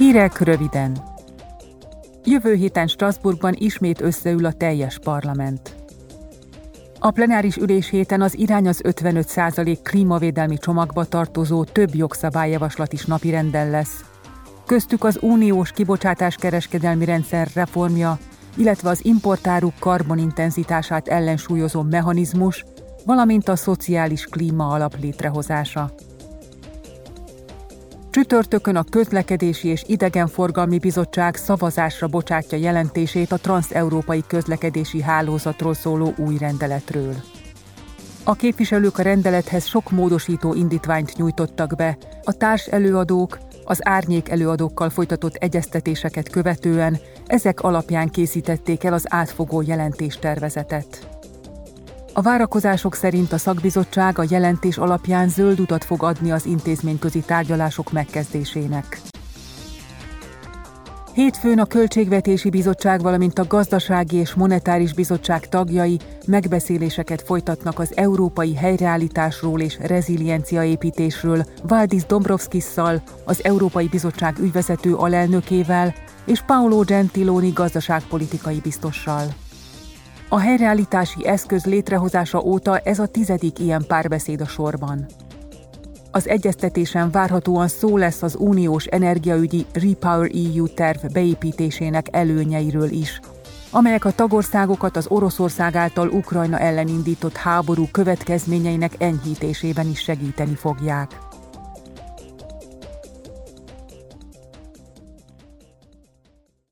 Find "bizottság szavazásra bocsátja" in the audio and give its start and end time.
30.78-32.58